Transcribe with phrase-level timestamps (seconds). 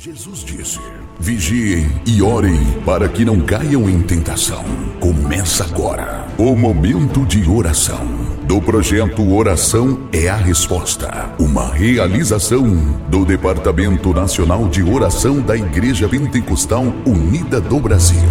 [0.00, 0.78] Jesus disse:
[1.18, 4.64] Vigiem e orem para que não caiam em tentação.
[5.00, 8.06] Começa agora o momento de oração
[8.44, 12.64] do projeto Oração é a Resposta, uma realização
[13.08, 18.22] do Departamento Nacional de Oração da Igreja Pentecostal Unida do Brasil.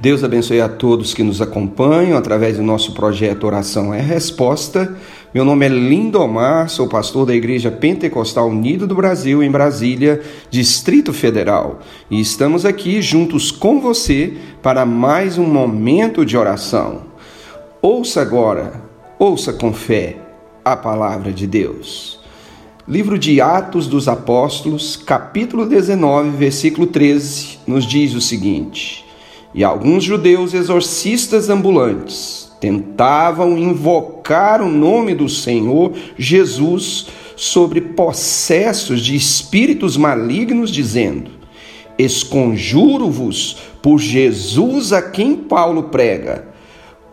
[0.00, 4.96] Deus abençoe a todos que nos acompanham através do nosso projeto Oração é a Resposta.
[5.34, 11.12] Meu nome é Lindomar, sou pastor da Igreja Pentecostal Unida do Brasil, em Brasília, Distrito
[11.12, 11.80] Federal.
[12.10, 17.02] E estamos aqui juntos com você para mais um momento de oração.
[17.82, 18.82] Ouça agora,
[19.18, 20.16] ouça com fé
[20.64, 22.18] a palavra de Deus.
[22.88, 29.04] Livro de Atos dos Apóstolos, capítulo 19, versículo 13, nos diz o seguinte:
[29.54, 39.14] E alguns judeus exorcistas ambulantes tentavam invocar o nome do Senhor Jesus sobre possessos de
[39.14, 41.30] espíritos malignos, dizendo:
[41.98, 46.48] Esconjuro-vos por Jesus a quem Paulo prega.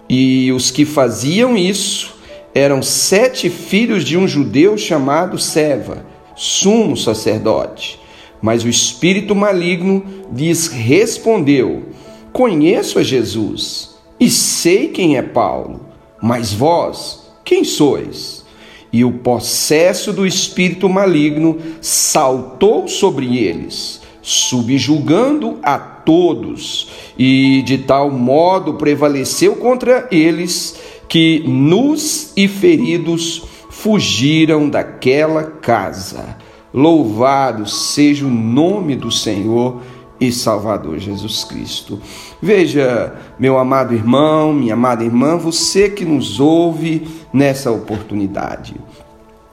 [0.09, 2.15] E os que faziam isso
[2.53, 7.99] eram sete filhos de um judeu chamado Seva, sumo sacerdote.
[8.41, 10.03] Mas o espírito maligno
[10.35, 11.83] lhes respondeu:
[12.31, 13.94] Conheço a Jesus
[14.25, 15.81] e sei quem é Paulo,
[16.19, 18.43] mas vós, quem sois?
[18.91, 28.09] E o possesso do espírito maligno saltou sobre eles, subjugando a todos, e de tal
[28.09, 30.75] modo prevaleceu contra eles
[31.07, 36.35] que nus e feridos fugiram daquela casa.
[36.73, 39.81] Louvado seja o nome do Senhor
[40.19, 41.99] e Salvador Jesus Cristo.
[42.41, 48.75] Veja, meu amado irmão, minha amada irmã, você que nos ouve nessa oportunidade.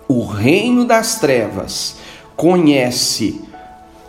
[0.08, 1.96] O reino das trevas
[2.36, 3.40] conhece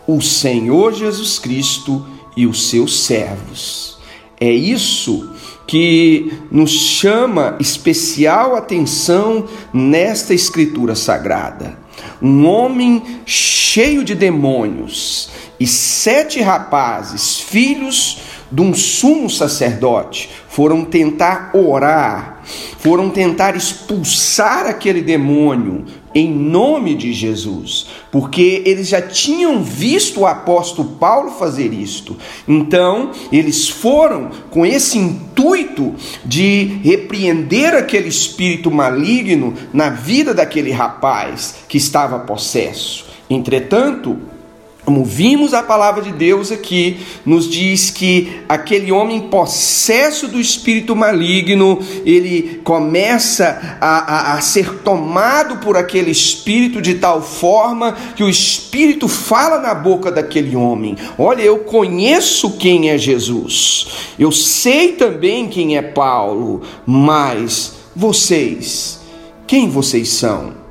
[0.06, 2.04] o Senhor Jesus Cristo
[2.36, 3.98] e os seus servos.
[4.40, 5.30] É isso
[5.66, 11.78] que nos chama especial atenção nesta escritura sagrada.
[12.20, 18.18] Um homem cheio de demônios e sete rapazes, filhos
[18.50, 22.42] de um sumo sacerdote, foram tentar orar,
[22.78, 25.84] foram tentar expulsar aquele demônio
[26.14, 32.16] em nome de Jesus, porque eles já tinham visto o apóstolo Paulo fazer isto.
[32.46, 35.92] Então, eles foram com esse intuito
[36.24, 43.06] de repreender aquele espírito maligno na vida daquele rapaz que estava possesso.
[43.28, 44.33] Entretanto,
[44.84, 50.94] como vimos a palavra de Deus aqui, nos diz que aquele homem possesso do espírito
[50.94, 58.22] maligno, ele começa a, a, a, ser tomado por aquele espírito de tal forma que
[58.22, 63.86] o espírito fala na boca daquele homem: Olha, eu conheço quem é Jesus,
[64.18, 69.00] eu sei também quem é Paulo, mas vocês,
[69.46, 70.63] quem vocês são?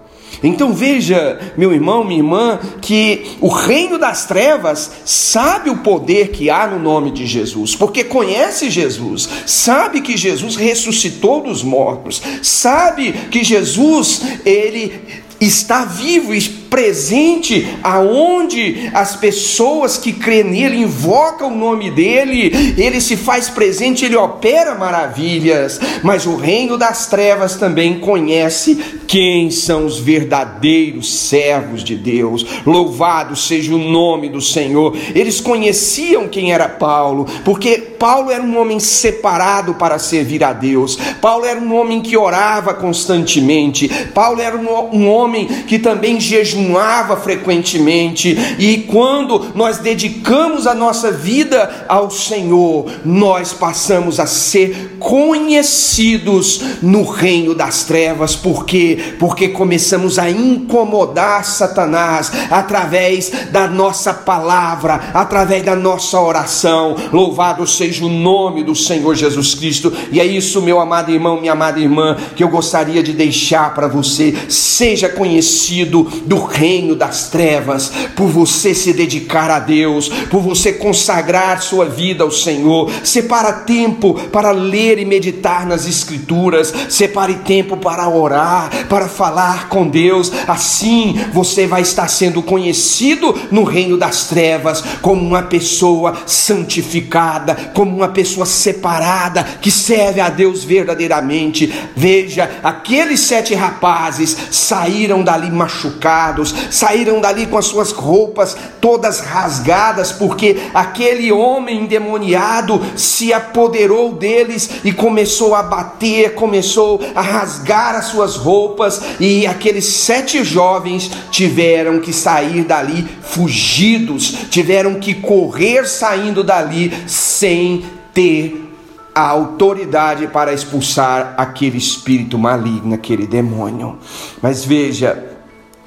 [0.44, 6.50] Então veja, meu irmão, minha irmã, que o reino das trevas sabe o poder que
[6.50, 13.14] há no nome de Jesus, porque conhece Jesus, sabe que Jesus ressuscitou dos mortos, sabe
[13.32, 15.02] que Jesus ele
[15.40, 23.00] está vivo e presente aonde as pessoas que crêem nele invocam o nome dele, ele
[23.00, 28.75] se faz presente, ele opera maravilhas, mas o reino das trevas também conhece
[29.07, 32.44] quem são os verdadeiros servos de Deus.
[32.66, 34.97] Louvado seja o nome do Senhor.
[35.13, 40.97] Eles conheciam quem era Paulo, porque Paulo era um homem separado para servir a Deus.
[41.22, 43.88] Paulo era um homem que orava constantemente.
[44.11, 51.12] Paulo era um homem que também jejuava jejuava frequentemente, e quando nós dedicamos a nossa
[51.12, 59.16] vida ao Senhor, nós passamos a ser conhecidos no reino das trevas, por quê?
[59.19, 66.96] Porque começamos a incomodar Satanás através da nossa palavra, através da nossa oração.
[67.11, 71.53] Louvado seja o nome do Senhor Jesus Cristo, e é isso, meu amado irmão, minha
[71.53, 74.34] amada irmã, que eu gostaria de deixar para você.
[74.47, 81.61] Seja conhecido do reino das trevas, por você se dedicar a Deus, por você consagrar
[81.61, 82.91] sua vida ao Senhor.
[83.03, 89.88] Separa tempo para ler e meditar nas Escrituras, separe tempo para orar, para falar com
[89.88, 90.32] Deus.
[90.47, 97.96] Assim você vai estar sendo conhecido no reino das trevas como uma pessoa santificada, como
[97.96, 101.73] uma pessoa separada que serve a Deus verdadeiramente.
[101.96, 110.11] Veja, aqueles sete rapazes saíram dali machucados saíram dali com as suas roupas todas rasgadas,
[110.11, 118.05] porque aquele homem endemoniado se apoderou deles e começou a bater, começou a rasgar as
[118.05, 126.43] suas roupas, e aqueles sete jovens tiveram que sair dali fugidos, tiveram que correr saindo
[126.43, 128.72] dali sem ter
[129.13, 133.97] a autoridade para expulsar aquele espírito maligno, aquele demônio.
[134.41, 135.33] Mas veja,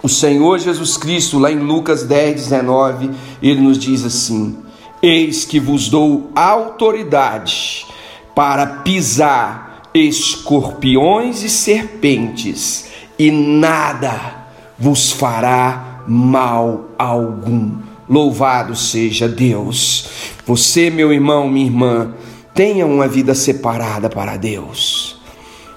[0.03, 3.11] o Senhor Jesus Cristo, lá em Lucas 10, 19,
[3.43, 4.59] ele nos diz assim:
[5.03, 7.87] Eis que vos dou autoridade
[8.35, 12.87] para pisar escorpiões e serpentes,
[13.19, 14.47] e nada
[14.79, 17.73] vos fará mal algum.
[18.09, 20.09] Louvado seja Deus.
[20.47, 22.15] Você, meu irmão, minha irmã,
[22.57, 25.21] Tenha uma vida separada para Deus.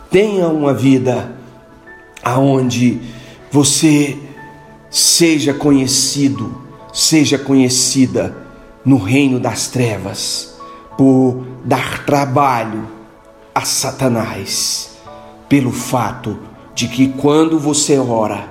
[0.10, 1.36] Tenha uma vida
[2.24, 3.01] aonde
[3.51, 4.18] você
[4.90, 6.62] seja conhecido,
[6.94, 8.36] seja conhecida
[8.86, 10.56] no reino das trevas
[10.98, 12.88] por dar trabalho
[13.54, 14.98] a Satanás,
[15.48, 16.38] pelo fato
[16.75, 18.48] de que quando você ora,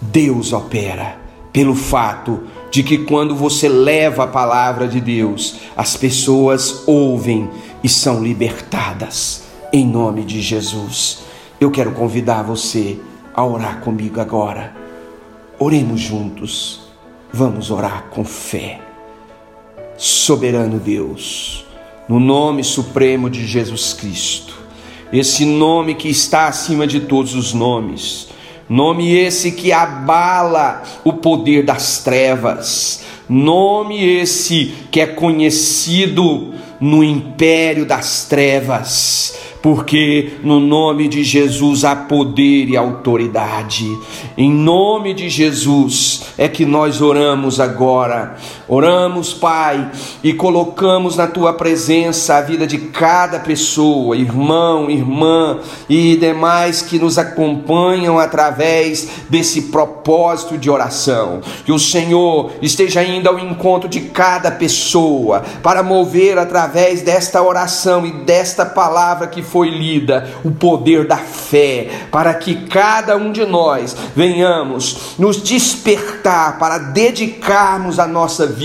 [0.00, 1.18] Deus opera,
[1.52, 7.48] pelo fato de que quando você leva a palavra de Deus, as pessoas ouvem
[7.82, 9.44] e são libertadas.
[9.72, 11.20] Em nome de Jesus.
[11.58, 13.00] Eu quero convidar você
[13.36, 14.74] a orar comigo agora.
[15.58, 16.80] Oremos juntos.
[17.32, 18.80] Vamos orar com fé.
[19.96, 21.64] Soberano Deus,
[22.08, 24.54] no nome supremo de Jesus Cristo,
[25.12, 28.28] esse nome que está acima de todos os nomes
[28.68, 33.04] Nome esse que abala o poder das trevas.
[33.28, 41.96] Nome esse que é conhecido no império das trevas porque no nome de Jesus há
[41.96, 43.98] poder e autoridade.
[44.38, 48.36] Em nome de Jesus é que nós oramos agora.
[48.68, 49.92] Oramos, Pai,
[50.24, 56.98] e colocamos na tua presença a vida de cada pessoa, irmão, irmã e demais que
[56.98, 61.40] nos acompanham através desse propósito de oração.
[61.64, 68.04] Que o Senhor esteja indo ao encontro de cada pessoa para mover através desta oração
[68.04, 73.46] e desta palavra que foi lida, o poder da fé, para que cada um de
[73.46, 78.55] nós venhamos nos despertar para dedicarmos a nossa vida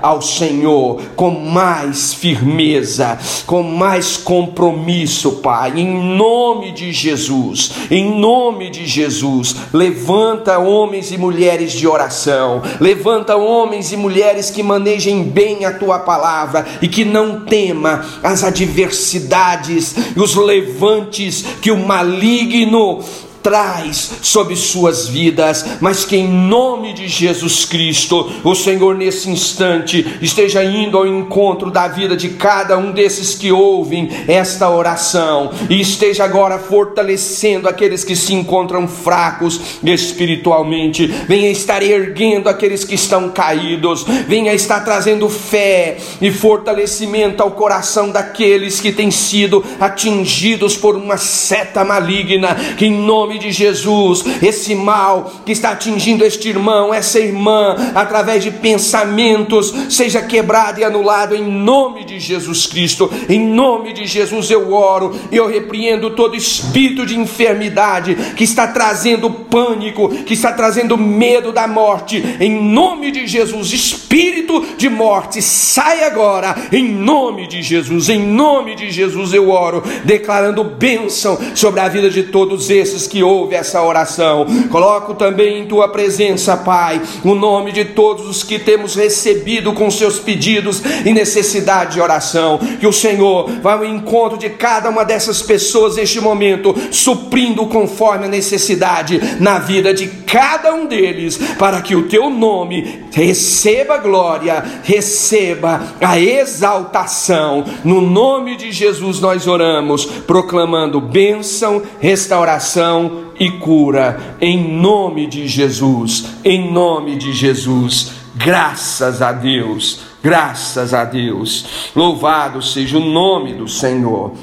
[0.00, 8.70] ao Senhor com mais firmeza, com mais compromisso, Pai, em nome de Jesus, em nome
[8.70, 15.66] de Jesus, levanta homens e mulheres de oração, levanta homens e mulheres que manejem bem
[15.66, 23.02] a tua palavra e que não tema as adversidades, os os levantes que o maligno
[23.42, 30.18] traz sobre suas vidas, mas que em nome de Jesus Cristo, o Senhor nesse instante
[30.20, 35.80] esteja indo ao encontro da vida de cada um desses que ouvem esta oração e
[35.80, 43.30] esteja agora fortalecendo aqueles que se encontram fracos espiritualmente, venha estar erguendo aqueles que estão
[43.30, 50.96] caídos, venha estar trazendo fé e fortalecimento ao coração daqueles que têm sido atingidos por
[50.96, 56.48] uma seta maligna, que em nome nome de Jesus, esse mal que está atingindo este
[56.48, 63.08] irmão, essa irmã, através de pensamentos, seja quebrado e anulado em nome de Jesus Cristo.
[63.28, 68.66] Em nome de Jesus eu oro e eu repreendo todo espírito de enfermidade que está
[68.66, 72.20] trazendo pânico, que está trazendo medo da morte.
[72.40, 76.56] Em nome de Jesus, espírito de morte, sai agora.
[76.72, 82.10] Em nome de Jesus, em nome de Jesus eu oro, declarando bênção sobre a vida
[82.10, 84.46] de todos esses que ouve essa oração.
[84.70, 89.90] Coloco também em tua presença, Pai, o nome de todos os que temos recebido com
[89.90, 92.58] seus pedidos e necessidade de oração.
[92.78, 98.26] Que o Senhor vá ao encontro de cada uma dessas pessoas neste momento, suprindo conforme
[98.26, 104.64] a necessidade na vida de cada um deles, para que o teu nome receba glória,
[104.82, 107.64] receba a exaltação.
[107.84, 116.26] No nome de Jesus nós oramos, proclamando bênção, restauração e cura, em nome de Jesus,
[116.44, 118.12] em nome de Jesus.
[118.34, 121.90] Graças a Deus, graças a Deus.
[121.94, 124.34] Louvado seja o nome do Senhor.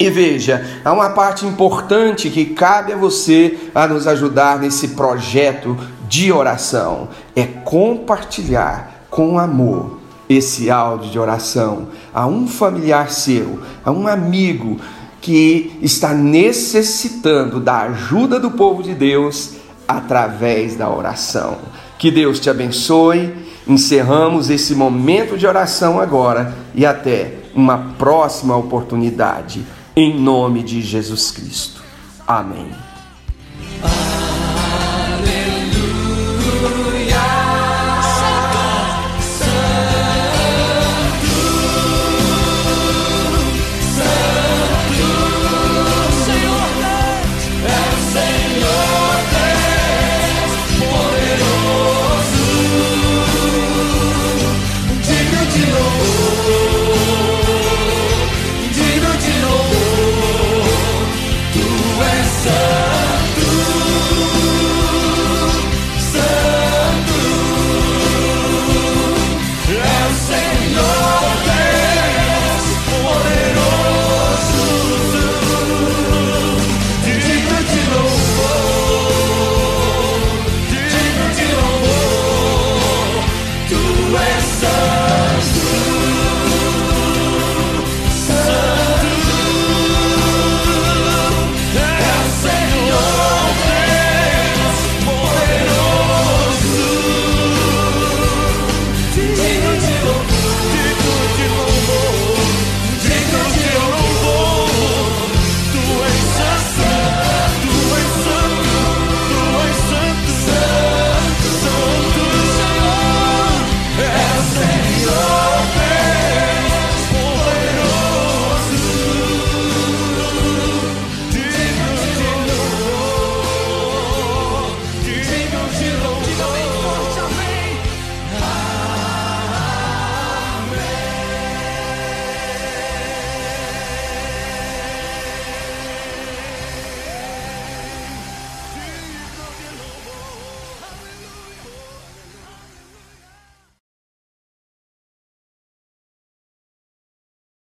[0.00, 5.76] E veja, há uma parte importante que cabe a você a nos ajudar nesse projeto
[6.08, 9.98] de oração: é compartilhar com amor
[10.28, 14.78] esse áudio de oração a um familiar seu, a um amigo
[15.20, 19.52] que está necessitando da ajuda do povo de Deus
[19.86, 21.58] através da oração.
[21.98, 23.34] Que Deus te abençoe.
[23.66, 29.64] Encerramos esse momento de oração agora e até uma próxima oportunidade.
[29.96, 31.82] Em nome de Jesus Cristo.
[32.26, 32.87] Amém.